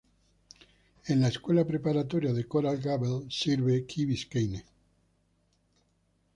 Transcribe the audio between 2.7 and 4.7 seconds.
Gables sirve Key Biscayne.